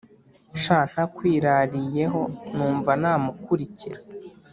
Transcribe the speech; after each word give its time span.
sha 0.61 0.77
ntakwirariyeho 0.89 2.21
numva 2.55 2.91
namukurikira 3.01 3.99